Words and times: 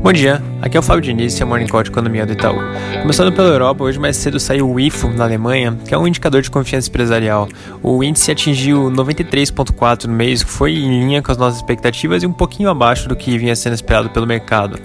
Bom 0.00 0.12
dia, 0.12 0.42
aqui 0.62 0.76
é 0.76 0.80
o 0.80 0.82
Fábio 0.82 1.02
Diniz, 1.02 1.38
é 1.40 1.44
o 1.44 1.48
Morning 1.48 1.66
Call 1.66 1.82
de 1.82 1.90
Economia 1.90 2.24
do 2.24 2.32
Itaú. 2.32 2.56
Começando 3.02 3.32
pela 3.32 3.48
Europa, 3.48 3.82
hoje 3.82 3.98
mais 3.98 4.16
cedo 4.16 4.38
saiu 4.38 4.70
o 4.70 4.78
IFO 4.78 5.08
na 5.08 5.24
Alemanha, 5.24 5.76
que 5.86 5.92
é 5.92 5.98
um 5.98 6.06
indicador 6.06 6.40
de 6.40 6.50
confiança 6.50 6.88
empresarial. 6.88 7.48
O 7.82 8.02
índice 8.02 8.30
atingiu 8.30 8.90
93,4 8.90 10.04
no 10.04 10.14
mês, 10.14 10.44
que 10.44 10.50
foi 10.50 10.72
em 10.72 11.00
linha 11.00 11.20
com 11.20 11.32
as 11.32 11.36
nossas 11.36 11.56
expectativas 11.56 12.22
e 12.22 12.26
um 12.26 12.32
pouquinho 12.32 12.70
abaixo 12.70 13.08
do 13.08 13.16
que 13.16 13.36
vinha 13.36 13.56
sendo 13.56 13.74
esperado 13.74 14.08
pelo 14.10 14.26
mercado. 14.26 14.78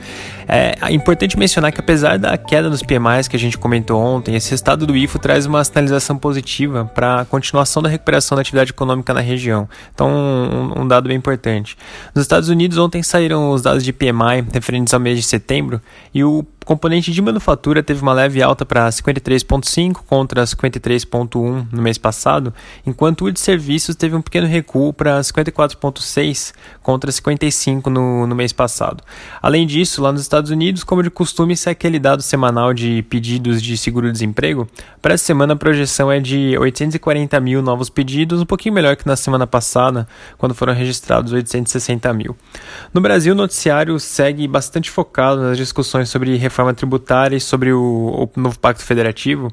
É 0.50 0.94
importante 0.94 1.38
mencionar 1.38 1.74
que 1.74 1.80
apesar 1.82 2.18
da 2.18 2.38
queda 2.38 2.70
nos 2.70 2.82
PMIs 2.82 3.28
que 3.28 3.36
a 3.36 3.40
gente 3.40 3.58
comentou 3.58 4.02
ontem, 4.02 4.34
esse 4.34 4.50
resultado 4.50 4.88
do 4.88 4.96
IFO 4.96 5.20
traz 5.20 5.46
uma 5.46 5.62
sinalização 5.62 6.18
positiva 6.18 6.90
para 6.96 7.22
a 7.22 7.26
continuação 7.26 7.84
da 7.84 7.90
recuperação 7.90 8.38
da 8.38 8.42
atividade 8.42 8.72
econômica 8.72 9.14
na 9.14 9.20
região. 9.20 9.68
Então, 9.94 10.10
um, 10.10 10.84
um 10.84 10.88
dado 10.88 11.10
bem 11.10 11.18
importante. 11.18 11.78
Nos 12.16 12.24
Estados 12.24 12.48
Unidos, 12.48 12.78
ontem 12.78 13.04
saíram 13.04 13.52
os 13.52 13.62
dados 13.62 13.84
de 13.84 13.92
PMI 13.92 14.46
referentes 14.54 14.94
ao 14.94 15.02
mês 15.02 15.18
de 15.18 15.24
setembro 15.24 15.67
e 16.14 16.24
o 16.24 16.46
componente 16.68 17.14
de 17.14 17.22
manufatura 17.22 17.82
teve 17.82 18.02
uma 18.02 18.12
leve 18.12 18.44
alta 18.44 18.66
para 18.66 18.90
53,5 18.90 20.02
contra 20.06 20.44
53,1 20.44 21.66
no 21.72 21.82
mês 21.82 21.98
passado, 21.98 22.54
enquanto 22.86 23.24
o 23.24 23.32
de 23.32 23.40
serviços 23.40 23.96
teve 23.96 24.18
um 24.18 24.22
pequeno 24.22 24.46
recuo 24.46 24.92
para 24.92 25.18
54,6 25.22 26.54
contra 26.84 27.10
55 27.10 27.90
no, 27.90 28.28
no 28.28 28.36
mês 28.36 28.52
passado. 28.52 29.02
Além 29.42 29.66
disso, 29.66 30.02
lá 30.02 30.12
nos 30.12 30.22
Estados 30.22 30.52
Unidos, 30.52 30.84
como 30.84 31.02
de 31.02 31.10
costume, 31.10 31.56
sai 31.56 31.72
aquele 31.72 32.00
dado 32.00 32.22
semanal 32.22 32.74
de 32.74 33.02
pedidos 33.04 33.62
de 33.62 33.78
seguro-desemprego. 33.78 34.68
Para 35.02 35.14
essa 35.14 35.24
semana, 35.24 35.54
a 35.54 35.56
projeção 35.56 36.12
é 36.12 36.20
de 36.20 36.58
840 36.58 37.40
mil 37.40 37.62
novos 37.62 37.90
pedidos, 37.90 38.42
um 38.42 38.46
pouquinho 38.46 38.76
melhor 38.76 38.98
que 38.98 39.08
na 39.08 39.16
semana 39.16 39.48
passada, 39.48 40.06
quando 40.38 40.54
foram 40.54 40.74
registrados 40.74 41.32
860 41.32 42.12
mil. 42.14 42.36
No 42.94 43.00
Brasil, 43.00 43.32
o 43.32 43.38
noticiário 43.38 43.98
segue 44.02 44.46
bastante 44.50 44.92
focado 44.92 45.42
nas 45.42 45.56
discussões 45.56 46.10
sobre 46.10 46.36
reforma 46.36 46.57
reforma 46.58 46.74
tributária 46.74 47.36
e 47.36 47.40
sobre 47.40 47.72
o, 47.72 48.30
o, 48.36 48.40
novo 48.40 48.58
Pacto 48.58 48.84
Federativo. 48.84 49.52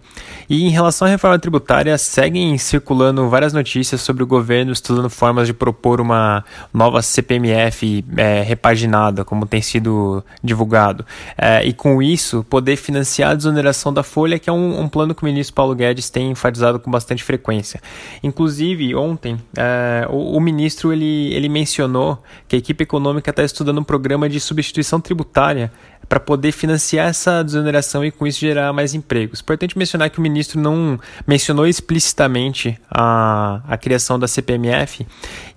E 0.49 0.65
em 0.65 0.71
relação 0.71 1.07
à 1.07 1.11
reforma 1.11 1.39
tributária, 1.39 1.99
seguem 1.99 2.57
circulando 2.57 3.29
várias 3.29 3.53
notícias 3.53 4.01
sobre 4.01 4.23
o 4.23 4.27
governo 4.27 4.73
estudando 4.73 5.11
formas 5.11 5.47
de 5.47 5.53
propor 5.53 6.01
uma 6.01 6.45
nova 6.73 7.03
CPMF 7.03 8.05
é, 8.17 8.41
repaginada, 8.41 9.23
como 9.25 9.45
tem 9.45 9.61
sido 9.61 10.25
divulgado. 10.43 11.05
É, 11.37 11.63
e 11.65 11.75
com 11.75 12.03
isso, 12.03 12.43
poder 12.45 12.77
financiar 12.77 13.33
a 13.33 13.35
desoneração 13.35 13.93
da 13.93 14.03
folha, 14.03 14.39
que 14.39 14.49
é 14.49 14.53
um, 14.53 14.81
um, 14.81 14.89
plano 14.89 15.15
que 15.15 15.23
o 15.23 15.27
ministro 15.27 15.55
Paulo 15.55 15.75
Guedes 15.75 16.09
tem 16.09 16.31
enfatizado 16.31 16.81
com 16.81 16.91
bastante 16.91 17.23
frequência. 17.23 17.81
Inclusive, 18.23 18.95
ontem, 18.95 19.37
é, 19.57 20.07
o, 20.09 20.37
o 20.37 20.41
ministro 20.41 20.93
ele, 20.93 21.35
ele 21.35 21.51
mencionou 21.51 22.23
que 22.49 22.57
a 22.57 22.59
equipe 22.59 22.83
econômica 22.83 23.31
está 23.31 23.43
estudando 23.43 23.79
um 23.79 23.85
programa 23.85 24.27
de 24.27 24.41
substituição 24.41 25.01
tributária 25.01 25.71
para 26.09 26.21
poder 26.21 26.53
financiar 26.53 26.94
essa 26.97 27.43
desoneração 27.43 28.05
e 28.05 28.11
com 28.11 28.27
isso 28.27 28.41
gerar 28.41 28.73
mais 28.73 28.95
empregos. 28.95 29.41
Importante 29.41 29.77
mencionar 29.77 30.11
que 30.11 30.19
o 30.19 30.23
ministro 30.23 30.61
não 30.61 30.99
mencionou 31.27 31.67
explicitamente 31.67 32.79
a, 32.91 33.61
a 33.69 33.77
criação 33.77 34.19
da 34.19 34.29
CPMF 34.29 35.07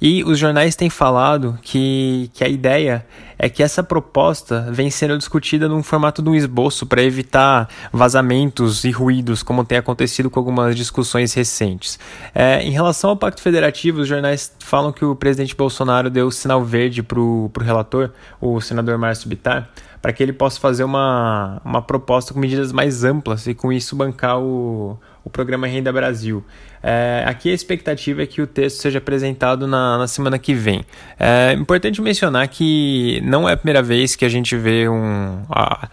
e 0.01 0.23
os 0.23 0.37
jornais 0.37 0.75
têm 0.75 0.89
falado 0.89 1.57
que, 1.61 2.29
que 2.33 2.43
a 2.43 2.47
ideia 2.47 3.05
é 3.37 3.49
que 3.49 3.61
essa 3.61 3.83
proposta 3.83 4.67
vem 4.71 4.89
sendo 4.89 5.17
discutida 5.17 5.67
num 5.67 5.83
formato 5.83 6.21
de 6.21 6.29
um 6.29 6.35
esboço 6.35 6.85
para 6.85 7.01
evitar 7.03 7.69
vazamentos 7.91 8.83
e 8.83 8.91
ruídos, 8.91 9.43
como 9.43 9.63
tem 9.63 9.77
acontecido 9.77 10.29
com 10.29 10.39
algumas 10.39 10.75
discussões 10.75 11.33
recentes. 11.33 11.99
É, 12.33 12.61
em 12.63 12.71
relação 12.71 13.11
ao 13.11 13.17
Pacto 13.17 13.41
Federativo, 13.41 14.01
os 14.01 14.07
jornais 14.07 14.53
falam 14.59 14.91
que 14.91 15.05
o 15.05 15.15
presidente 15.15 15.55
Bolsonaro 15.55 16.09
deu 16.09 16.31
sinal 16.31 16.63
verde 16.63 17.03
para 17.03 17.19
o 17.19 17.51
relator, 17.59 18.11
o 18.41 18.59
senador 18.59 18.97
Márcio 18.97 19.29
Bittar, 19.29 19.69
para 20.01 20.13
que 20.13 20.21
ele 20.21 20.33
possa 20.33 20.59
fazer 20.59 20.83
uma, 20.83 21.61
uma 21.65 21.81
proposta 21.81 22.33
com 22.33 22.39
medidas 22.39 22.71
mais 22.71 23.03
amplas 23.03 23.47
e 23.47 23.53
com 23.53 23.73
isso 23.73 23.95
bancar 23.95 24.39
o, 24.39 24.97
o 25.27 25.29
programa 25.29 25.67
Renda 25.67 25.91
Brasil. 25.91 26.43
É, 26.81 27.23
aqui 27.27 27.51
a 27.51 27.53
expectativa 27.53 28.23
é 28.23 28.25
que 28.25 28.41
o 28.41 28.47
texto 28.47 28.81
seja 28.81 28.97
apresentado 28.97 29.67
na, 29.67 29.97
na 29.97 30.07
semana 30.07 30.39
que 30.39 30.53
vem. 30.53 30.85
É 31.19 31.53
importante 31.53 32.01
mencionar 32.01 32.47
que 32.47 33.21
não 33.23 33.47
é 33.47 33.53
a 33.53 33.57
primeira 33.57 33.81
vez 33.81 34.15
que 34.15 34.23
a 34.23 34.29
gente 34.29 34.55
vê 34.55 34.87
um, 34.87 35.43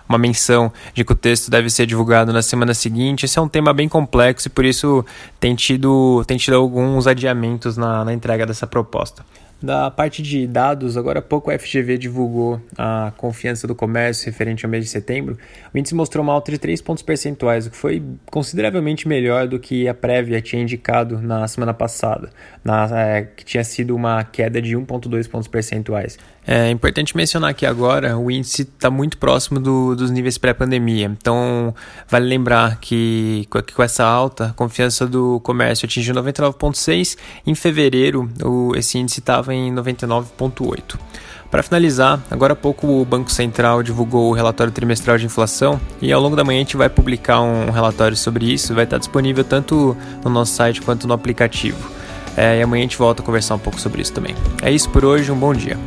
uma 0.09 0.19
menção 0.19 0.73
de 0.95 1.05
que 1.05 1.13
o 1.13 1.17
texto 1.17 1.51
deve 1.51 1.69
ser 1.69 1.87
divulgado 1.87 2.33
na 2.33 2.43
semana 2.43 2.75
seguinte. 2.75 3.25
Esse 3.25 3.39
é 3.39 3.43
um 3.43 3.49
tema 3.49 3.73
bem 3.73 3.89
complexo 3.89 4.49
e 4.49 4.51
por 4.51 4.65
isso 4.65 5.05
tem 5.41 5.55
tido, 5.55 6.25
tem 6.27 6.37
tido 6.37 6.57
alguns 6.57 7.07
adiamentos 7.07 7.77
na, 7.77 8.05
na 8.05 8.13
entrega 8.13 8.47
dessa 8.47 8.67
proposta. 8.67 9.25
Da 9.63 9.91
parte 9.91 10.23
de 10.23 10.47
dados, 10.47 10.97
agora 10.97 11.21
há 11.21 11.23
pouco 11.23 11.51
o 11.51 11.59
FGV 11.59 11.97
divulgou 11.97 12.61
a 12.77 13.13
confiança 13.17 13.67
do 13.67 13.75
comércio 13.75 14.27
referente 14.27 14.65
ao 14.65 14.71
mês 14.71 14.85
de 14.85 14.91
setembro. 14.91 15.39
O 15.73 15.79
índice 15.79 15.95
mostrou 15.95 16.23
uma 16.23 16.35
alta 16.35 16.53
de 16.53 16.59
3 16.59 16.83
pontos 16.83 17.03
percentuais, 17.03 17.67
o 17.67 17.71
que 17.71 17.77
foi 17.77 18.03
consideravelmente 18.31 19.09
melhor 19.09 19.49
do 19.49 19.59
que 19.59 19.89
a 19.89 19.95
prévia 19.95 20.41
tinha 20.43 20.61
indicado 20.61 21.21
na 21.21 21.49
semana 21.49 21.73
passada, 21.73 22.31
na, 22.63 22.89
é, 23.01 23.23
que 23.23 23.45
tinha 23.45 23.65
sido 23.65 23.97
uma 23.97 24.23
queda 24.25 24.61
de 24.61 24.77
1,2 24.77 25.29
pontos 25.31 25.49
percentuais. 25.49 26.19
É 26.47 26.71
importante 26.71 27.17
mencionar 27.17 27.55
que 27.55 27.65
agora 27.65 28.19
o 28.19 28.31
índice 28.31 28.63
está 28.63 28.91
muito 28.91 29.17
próximo 29.17 29.59
do, 29.59 29.97
dos 29.97 30.11
níveis 30.11 30.37
pré-pandemia. 30.37 31.07
Então, 31.07 31.75
vale 32.07 32.27
lembrar 32.27 32.77
que, 32.81 33.49
com 33.75 33.83
essa 33.83 34.05
alta, 34.05 34.47
a 34.47 34.53
confiança 34.53 35.07
do 35.07 35.41
comércio 35.41 35.87
atingiu 35.87 36.15
99,6. 36.15 37.17
Em 37.47 37.55
fevereiro, 37.55 38.29
o, 38.43 38.77
esse 38.77 38.99
índice 38.99 39.21
estava 39.21 39.55
em 39.55 39.75
99,8. 39.75 40.99
Para 41.51 41.63
finalizar, 41.63 42.21
agora 42.31 42.53
há 42.53 42.57
pouco 42.57 43.01
o 43.01 43.05
Banco 43.05 43.31
Central 43.31 43.83
divulgou 43.83 44.29
o 44.31 44.33
relatório 44.33 44.73
trimestral 44.73 45.17
de 45.17 45.25
inflação 45.25 45.81
e 46.03 46.13
ao 46.13 46.21
longo 46.21 46.35
da 46.35 46.43
manhã 46.43 46.59
a 46.59 46.63
gente 46.63 46.77
vai 46.77 46.91
publicar 46.91 47.41
um 47.41 47.71
relatório 47.71 48.17
sobre 48.17 48.53
isso. 48.53 48.75
Vai 48.75 48.85
estar 48.85 48.99
disponível 48.99 49.45
tanto 49.45 49.97
no 50.25 50.31
nosso 50.31 50.53
site 50.53 50.83
quanto 50.83 51.07
no 51.07 51.15
aplicativo. 51.15 51.79
É, 52.37 52.59
e 52.59 52.63
amanhã 52.63 52.81
a 52.81 52.83
gente 52.83 52.99
volta 52.99 53.23
a 53.23 53.25
conversar 53.25 53.55
um 53.55 53.61
pouco 53.61 53.81
sobre 53.81 54.03
isso 54.03 54.13
também. 54.13 54.35
É 54.63 54.71
isso 54.71 54.91
por 54.91 55.05
hoje, 55.05 55.31
um 55.31 55.39
bom 55.39 55.55
dia. 55.55 55.79